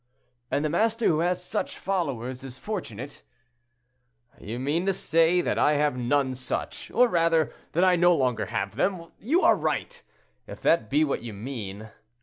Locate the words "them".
8.77-9.11